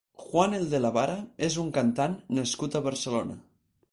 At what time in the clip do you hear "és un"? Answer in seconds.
1.49-1.69